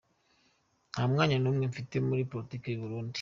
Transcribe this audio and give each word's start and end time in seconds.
Nta 0.91 1.03
mwanya 1.11 1.37
n’umwe 1.39 1.63
mfite 1.71 1.95
muri 2.07 2.27
Politiki 2.31 2.65
y’Uburundi. 2.69 3.09